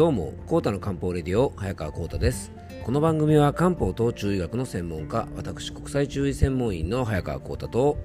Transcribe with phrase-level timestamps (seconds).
[0.00, 2.52] どうも、コータの漢方レディオ、早川コータです。
[2.84, 7.98] この番組は漢方と中医学の専門家、私、国際中医専門員の早川コータと、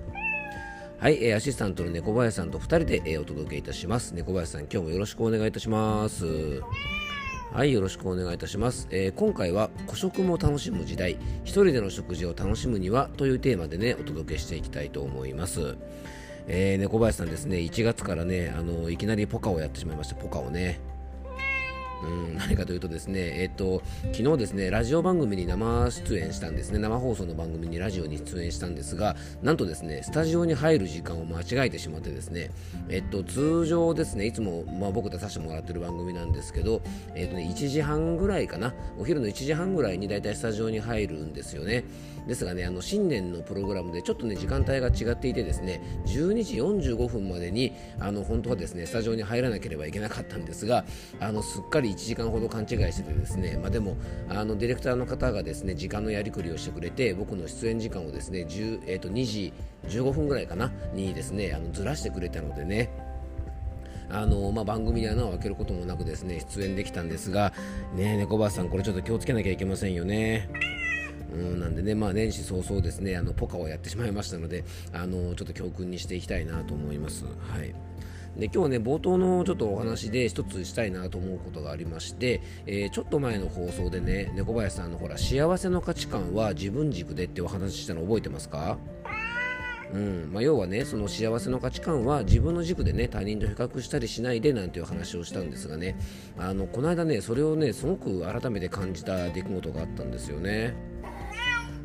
[1.00, 4.14] はい、えーアシスタントの猫林さんと2人で、えーお届けいたします。
[4.14, 6.26] 猫林さん、今日もよろしくお願いいたします。
[7.54, 8.90] はい、よろしくお願いいたします。
[8.92, 11.14] えー今回は、孤食も楽しむ時代、
[11.46, 15.78] 一人での食事を楽しむにはというテーマでね、お届けしていきたいと思います。
[16.48, 20.94] えー猫林さんですね、1月からね、あのいきなりポカをやってしまいました、ポカをね。
[22.06, 23.82] うん、何かというとですね、えっと、
[24.14, 32.52] 昨日ですね、ラジオ番組に生出演したんですね、生放送の番組にラジオに出演したんですが、なんとですね、スタジオに入る時間を間違えてしまってですね、
[32.90, 36.82] えっと、通常ですね、いつも、まあ、僕出させてもらってる番組なんですけど、
[37.16, 41.84] えっとね、1時半ぐらいかな、お昼の1時半ぐらいに大体スタジオに入るんですよね。
[42.28, 46.56] ですがね、あの新年のプログラムでちょっとね、時間帯が違っていてですね、12時
[46.94, 50.86] 45分までに、あの本当はですね、スタジオに入らなければいけなかったんですが、
[51.20, 53.96] あのすっかり1時間ほど勘違いしててですね、まあ、でも
[54.30, 59.54] あのディレクターの方がですね時間のやりくりをしてくれて僕の出演時間をですね10、えー、と2時
[59.88, 62.90] 15分ぐらいかなにですねあのずらしてくれたのでね
[64.08, 67.54] あのまあ、番組に穴を開けることもなくですね出演できたんですが、
[67.96, 70.48] ね、猫林さん、これちょっと気をつけなきゃいけませんよね。
[71.34, 77.26] うんなんでね、まあ、年始早々ですねあのポカをやってしまいましたのであのちょっと教訓にしていきたいなと思います。
[77.26, 77.32] は
[77.64, 77.74] い
[78.38, 88.78] で今日ね冒頭のちょっとお話で一つしたいなと思うことがありまして、えーちょっと前の放送でね猫林さんのほら幸せの価値観は自分軸でってお話ししたの覚えてますか？
[89.94, 90.30] うん。
[90.34, 95.98] まあ、要はねその幸せの価値観は自分の軸でね他人と比較したりしないでなんていう話をしたんですがね。
[96.38, 100.76] あのこの間ねそれをねすごく改めて感じた出来事があったんですよね。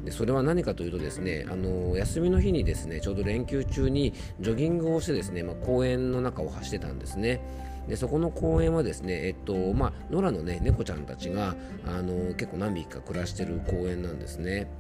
[0.05, 7.41] でそれは何かというとですねあの休みの日にですねちょうど連休中にジョギングをしてですね、まあ、公園の中を走ってたんですね。
[7.89, 11.57] でそこの公園はですね、えっとまあ、野良の、ね、猫ちゃんたちが
[11.87, 14.71] あの結構何匹か暮らしてる公園なんですね。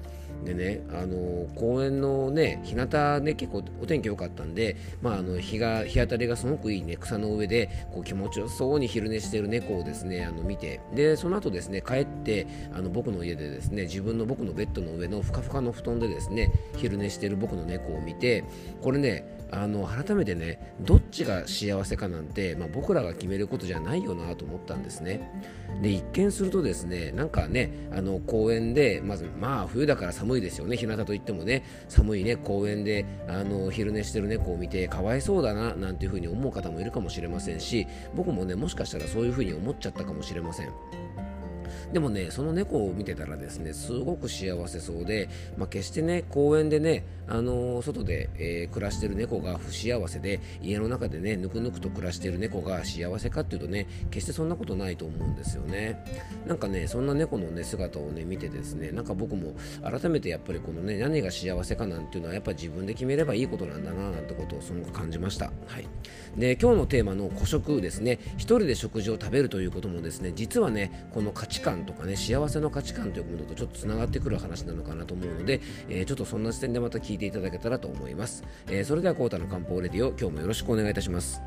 [0.44, 18.44] でね、あの公園のね日向ね結構お天気良かったんで、まあ、あの日が日当たりがすごくいい、ね、草の上でこう気持ちよそうに昼寝している猫をですねあの見てでその後ですね帰ってあの僕の家でですね自分の僕のベッドの上のふかふかの布団でですね昼寝している僕の猫を見て
[18.80, 25.30] これねあの改めてねどっちが幸せかなんて、まあ、僕らが決めることじゃないよなと思ったんですね。
[25.82, 30.76] で一見するとですねなんかねあの公園でまずまあ冬だから寒いですよね。
[30.76, 40.99] 日向といってもね寒いね公園であの昼寝してる猫を見てかわいそうだななんていうふうに思う方もいるかもしれませんし僕もねもしかしたらそういうふうに思っちゃったかもしれません。
[41.92, 56.04] でもね、その猫を見てたらですね、すごく幸せそうで、まあ、決してね、公園でね、あのー外で、えー暮らしてる猫が不幸せで、家の中でね、ぬくぬくと暮らしてる猫が幸せかっていうとね、決してそんなことないと思うんですよね。
[56.46, 65.46] なんかね、そんな猫のね、姿をね、見てですね、なんか僕も改めてやっぱりこのね、何が幸せかなんていうのは、やっぱ自分で決めればいいことなんだな、なんてことをすごく感じました。
[65.66, 65.86] はい。
[66.38, 78.44] で、今日のテーマの孤食ですね、一人で食事を食べるということもですね、実はね、この価値観とかね、幸せの価値観というものとちょっとつながってくる話なのかなと思うので、えーちょっとそんな視点でまた聞いていただけたらと思います。
[78.68, 81.40] えーそれでは、コータの漢方レディオ、今日もよろしくお願いいたします。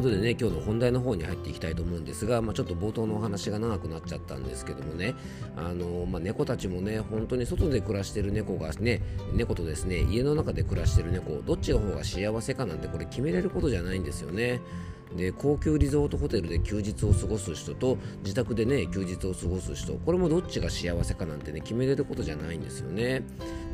[0.00, 5.14] ことでね、今日の本題の方に入っていきたいと思うんですが、まあ、ちょっと冒頭のお話が長くなっちゃったんですけどもね、
[5.56, 9.02] あのまあ、猫たちもね、本当に外で暮らしてる猫がね、
[9.34, 14.62] 猫とですね、家の中で暮らしてる猫、どっちの方が幸せかなんてこれ決めれることじゃないんですよね。
[15.16, 23.22] で高級リゾートホテルで休日を過ごす人と自宅でね休日を過ごす人これもどっちが幸せかなんてね決めれることじゃないんですよね。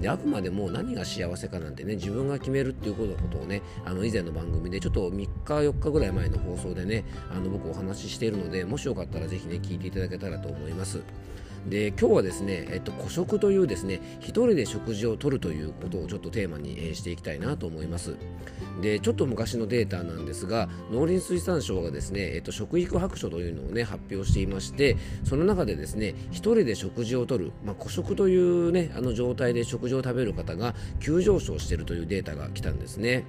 [0.00, 11.00] であくまでも何が幸せかなんてね自分が決めるっていうことをねあの以前の番組でちょっと3日4日ぐらい前の放送でねあの僕お話ししているのでもしよかったらぜひね聞いていただけたらと思います。
[11.68, 18.16] で今日はですね、えっと、孤食というですね一人で食事をとるということをちょっとテーマに、えしていきたいなと思います。
[18.80, 33.24] でちょっと昔のデータなんですが農林水産省がですね、えっと、食育白書というのをね発表していましてその中でですね一人で食事をとる、まあ、孤食というねあの状態で食事を食べる方が急上昇しているというデータが来たんですね。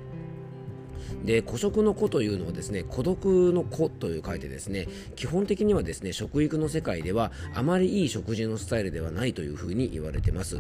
[1.25, 10.59] で孤食の子というのはですね孤独の子という書いてですね基本的にはですね食育の世界ではあまりいい食事のスタイルではないというふうに言われてます。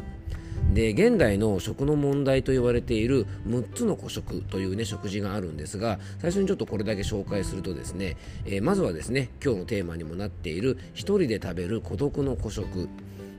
[0.73, 12.89] で現代の食の問題と言われている6つの孤食という、ね、食事があるんですが最初にちょっとこれだけ紹介するとですね、えーまずはですね今日のテーマにもなっている一人で食べる孤独の孤食。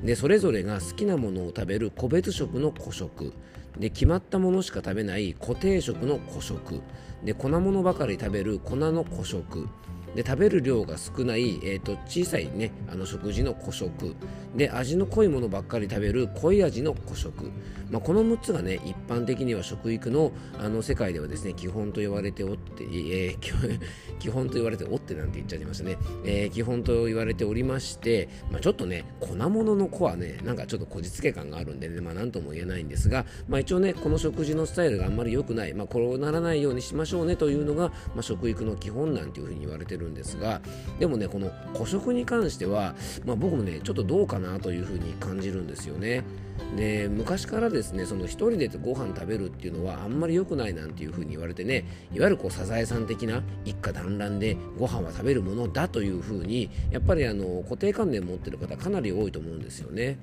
[0.02, 3.32] でそれぞれが好きなものを食べる個別食の孤食。
[3.78, 6.80] で決まったものしか食べない固定食の個食。
[7.24, 9.68] で粉物ばかり食べる粉の個食。
[10.18, 14.16] で食べる量が少ない、えーと、小さい、ね、あの食事の個食。
[14.56, 17.50] で味の濃いものばっかり食べる濃い味の個食、
[17.90, 23.38] まあ、この6つがね一般的には食育のあの世界ではですね基本と言われておって、えー、
[24.18, 40.60] 基本と言われておってなんて言っちゃいましたね、えー、基本と言われておりまして、まあ、ちょっとね粉物の子はねなんかちょっとこじつけ感があるんでね、まあ、なんとも言えないんですが、まあ、一応ねこの食事のスタイルがあんまり良くない、まあ、こうならないようにしましょうねというのが、まあ、食育の基本なんていうふうに言われてるんですが
[40.98, 42.94] でもねこの個食に関しては、
[43.24, 46.24] まあ、僕もねちょっとどうかなというふうに感じるんですよね
[46.76, 60.18] で昔からですねその1人でご飯食べるっていうのはあんまり良くないなんていうふうに言われてねいわゆるこうサザエさん的な一家団らんでご飯は食べるものだというふうにやっぱりあの固定観念持ってる方かなり多いと思うんですよね。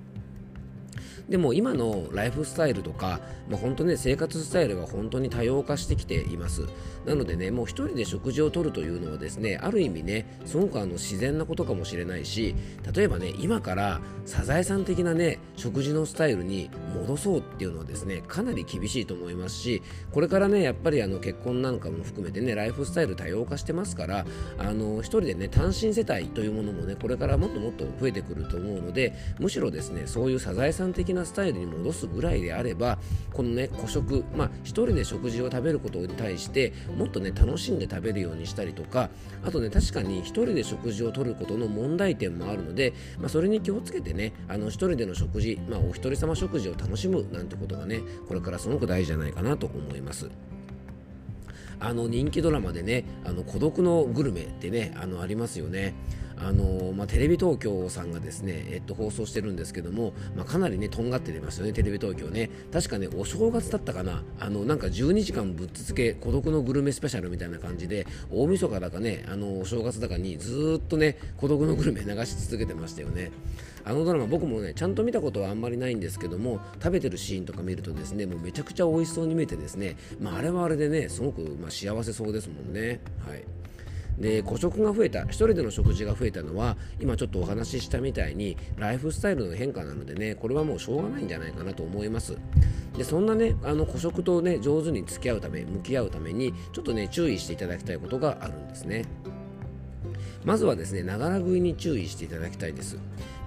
[1.29, 3.19] でも今のライフスタイルとか、
[3.49, 6.67] まあ、本当ね生活スタイルが本当に多様化してきています。
[7.05, 12.55] なのでねもう1人で食事をとるというのはですねある意味ねすごくあの自然なことかもしれないし
[12.93, 19.81] 例えばね今からサザエさん的なね食事のスタイルに戻そうっていうのはですねかなり厳しいと思いますし
[20.11, 24.25] これからねやっぱりあの結婚なんかも含めてねライフスタイル多様化してますから
[24.57, 32.97] あの一人でね単身世帯というものもねこれからもっともっと増えてくると思うのでむしろですねそういうサザエさん的なスタイルに戻すぐらいであれば
[33.33, 39.09] このね個食まあ1人で食事を食べることに対してもっとね楽しんで食べるようにしたりとか
[39.43, 50.29] あとね確かに1人で食事をとることの問題点もあるので、まあ、それに気をつけてねあの1人での食事、まあ、お一人様食事を楽しむなんてことがねこれからすごく大事じゃないかなと思います。
[51.77, 55.93] あの人気ドラマでね「あの孤独のグルメ」ってねあのありますよね。
[56.37, 62.49] あのまあ、テレビ東京さんがですね、えっと、放送してるんですけども、まあ、かなりねとんがって出ますよねテレビ東京ね。
[62.71, 64.23] 確かねお正月だったかな。
[64.39, 73.31] あのなんか12時間ぶっつけ孤独のグルメスペシャルみたいな感じで大晦日だかねあのお正月だかにずっとね孤独のグルメ流し続けてましたよね。
[73.85, 82.99] あのドラマ僕もねちゃんと見たことはあんまりないんですけども食べてるシーンとか見るとですねもうめちゃくちゃ美味しそうに見えてですね、まあ、あれはあれでねすごくまあ幸せそうですもんね。
[83.27, 83.43] はい。
[84.17, 85.21] で個食が増えた。
[85.21, 92.37] 1人での食事が増えたのは今ちょっとお話ししたみたいにライフスタイルの変化なのでねこれはもうしょうがないんじゃないかなと思います。
[92.97, 99.05] でそんなねあの個食とね上手に付き合うため向き合うためにちょっとね注意していただきたいことがあるんですね。
[100.45, 102.99] まずはですねながら食いに注意していただきたいです。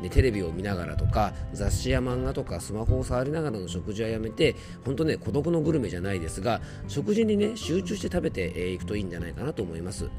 [0.03, 4.55] でテレビを見ながらとか雑誌や漫画とかスマホを触りながらの食事はやめて
[4.85, 10.11] 本当ね孤独のグルメじゃないですが食事にね集中して食べていくといいんじゃないかなと思います。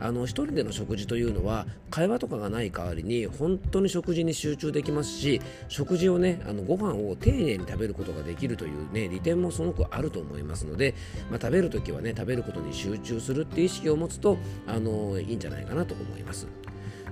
[0.00, 10.94] あの1人での食事というのは会話とかがない代わりに本当に食事に集中できますし食事をねあのご飯を丁寧に食べることができるというね利点もすごくあると思いますので、
[11.30, 16.46] まあ、食べるときはね食べることに集中するっていう意識を持つとあのいいんじゃないかなと思います。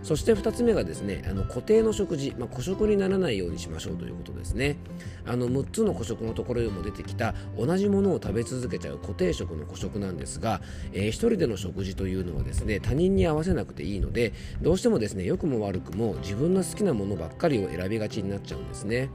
[0.03, 4.77] そして2つ目がですねあの固定の食事、まあ、孤食にならないようにしましょうということですね
[5.27, 10.61] あの6つの孤食のところにも出てきた同じものを食べ続けちゃう固定食の孤食なんですが、
[10.93, 19.11] えー、1人での食事というのはですね他人に合わせなくていいのでどうしてもですね良くも悪くも自分の好きなものばっかりを選びがちになっちゃうんですね。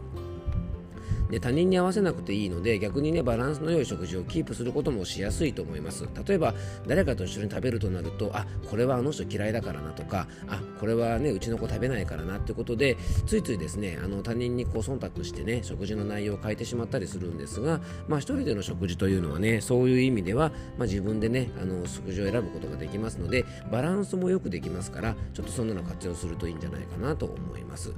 [1.30, 6.54] で他人に合わせなくていいので逆にねバランスの良い食事をキープすることもしやすいと思います例えば
[6.88, 27.94] 誰かと一緒に食べるとなるとあこれはあの人嫌いだからなとかあこれはねうちの子食べないからなってことでついついですねあの他人にこう忖度してね食事の内容を変えてしまったりするんですがまあ一人での食事というのはねそういう意味では、まあ、自分でねあの食事を選ぶことができますのでバランスもよくできますからちょっとそんなの活用するといいんじゃないかなと思います。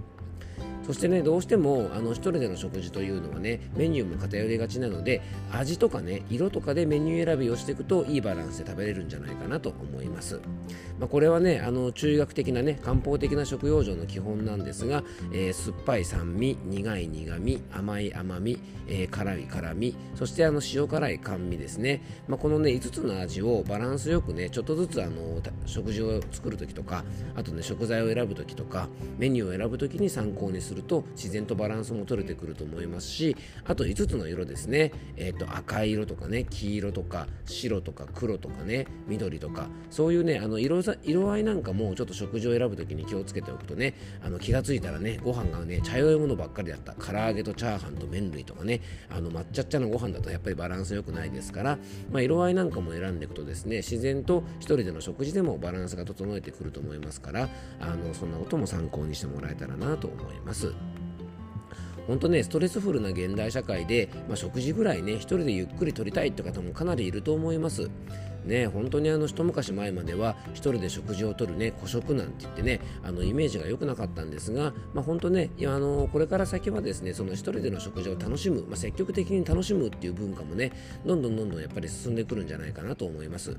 [0.86, 10.40] そしてねどうしてもあの1人での食事というのはねメニューも偏りがちなので味とかね色とかでメニュー選びをしていくといいバランスで食べれるんじゃないかなと思います、
[11.00, 27.04] まあ、これはねあの中医学的なね漢方的な食用上の基本なんですが、えー、酸っぱい酸味苦い苦味甘い甘み、えー、辛い辛みそしてあの塩辛い甘味ですね、まあ、このね5つの味をバランスよくねちょっとずつあの食事を作るときとか
[27.36, 28.88] あとね食材を選ぶときとか
[29.18, 39.68] メニューを選ぶときに参考にするると自然とバランスも取れてくると思いますしあと5つの色ですね、えーと、赤色とかね黄色とか白とか黒とかね緑とか。
[39.90, 46.94] そういうねあの色色合いなんかもちょっと食事を選ぶ時に気をつけておくとねあの気がついたらねご飯がね茶色いものばっかりだった。
[46.94, 51.78] 唐揚げとチャーハンと麺類とかねあの抹茶っ茶のご飯だとやっぱりバランス良くないですから、
[52.12, 60.65] まあ、色合いなんかも選んでいくとですね自然と1人での食事でもバランスが整えてくると思いますからあのそんなことも参考にしてもらえたらなと思います。
[62.08, 67.90] 本当ねストレスフルな現代社会で、まあ、食事ぐらいね一人でゆっくりとりたいって方もかなりいると思います
[68.46, 80.72] ね、本当にあの一昔前までは1人で食事をとるね孤食なんて言ってねあのイメージが良くなかったんですが、まあ、本当ねあのこれから先はですねその1人での食事を楽しむ、まあ、積極的に楽しむっていう文化もね
[81.06, 83.58] どんどんどんどんやっぱり進んでくるんじゃないかなと思います。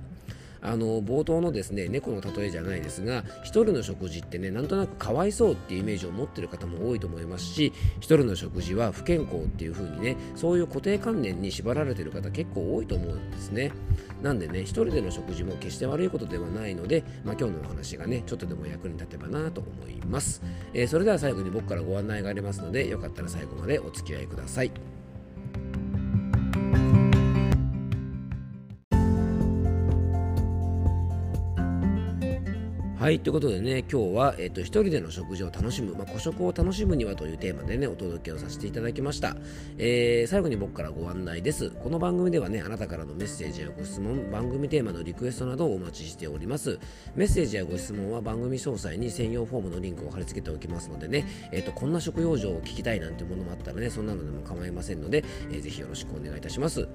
[0.67, 13.73] あの冒頭のですね猫の例えじゃないですが1人の食事ってねなんとなくかわいそうっていうイメージを持ってる方も多いと思いますし1人の食事は不健康っていう風にねそういう固定観念に縛られてる方結構多いと思うんですね。
[14.23, 20.43] なんでね1人での食事も決して悪いことではないので、まあ、今日のお話がねちょっとでも役に立てばなと思います、
[20.73, 24.96] えー、それでは最後に僕からご案内がありますのでよかったら最後までお付き合いください。
[33.07, 39.37] はいということでね今日は、えーと、一人での食事を楽しむ、まあ、孤食を楽しむにはというテーマでねお届けをさせていただきました、
[39.79, 41.71] えー、最後に僕からご案内です。
[41.71, 46.81] この番組ではねあなたからのメッセージやご質問番組テーマのリクエストなどをお待ちしております。
[47.15, 55.23] メッセージやご質問は番組詳細に専用フォームのリンクを貼り付けておきますのでね、えーと、こんな食用情を聞きたいなんてものもあったらねそんなのでも構いませんので、
[55.53, 56.89] えー、ぜひよろしくお願いいたします。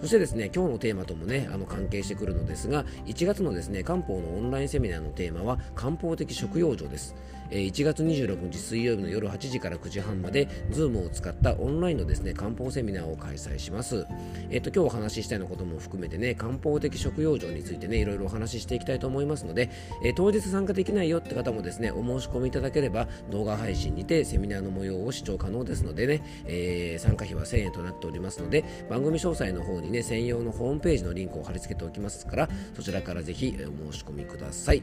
[0.00, 7.14] そしてですね今日のテーマともねあの関係してくるのですが1月のですね漢方のオンラインセミナーのテーマは漢方的食用女です。
[7.50, 14.06] 1月26日水曜日の夜8時から9時半まで Zoom を使ったオンラインのですね漢方セミナーを開催します。
[14.50, 19.70] えっ、と今日お話ししたようなことも含めてね漢方的食用所についてねいろいろお話ししていきたいと思いますので、
[20.02, 34.82] えー、当日参加できないよって方もですねお申し込みいただければ動画配信にてセミナーの模様を視聴可能ですのでね、えー、参加費は1000円となっておりますので番組詳細の方にね専用のホームページのリンクを貼り付けておきますからそちらからぜひお申し込みください。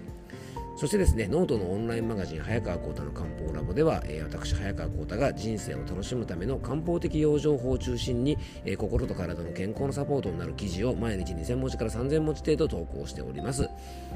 [0.76, 13.70] そしてですね、ノートのオンラインマガジン、早川コータの漢方ラボでは、えー、私、早川コータが人生を楽しむための漢方的養生法を中心に、えー、心と体の健康のサポートになる記事を毎日2000文字から3000文字程度投稿しております。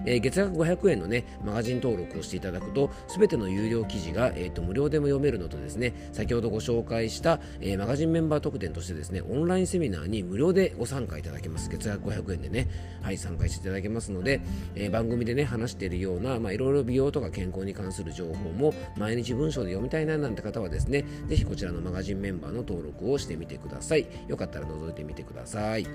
[0.07, 11.69] えー、月額500円のね、マガジン登録をしていただくと、すべての有料記事が、えーと、無料でも読めるのとですね、先ほどご紹介した、えー、マガジンメンバー特典としてですね、オンラインセミナーに無料でご参加いただけます。
[11.69, 12.67] 月額500円でね、
[13.03, 14.41] はい、参加していただけますので、
[14.73, 24.07] えー、番組でね、話しているような、まあ、いろいろ美容とか健康に関する情報も毎日文章で読みたいななんて方はですね、ぜひこちらのマガジンメンバーの登録をしてみてください。
[24.27, 25.87] よかったら覗いてみてください。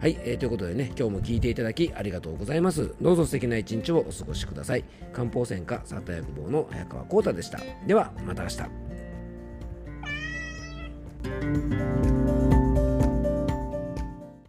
[0.00, 2.94] はい、えー、ということでね、今日も聞いていただきありがとうございます。
[3.00, 4.84] どうぞ素敵な一日をお過ごしください。
[5.12, 7.60] 漢方専科サータ薬房の早川幸太でした。
[7.86, 8.58] では、また明日。